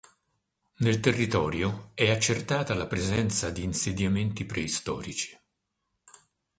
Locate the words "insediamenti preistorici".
3.61-5.37